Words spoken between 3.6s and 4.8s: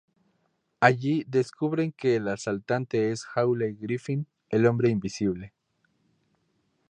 Griffin, El